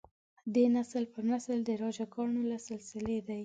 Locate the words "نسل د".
1.31-1.69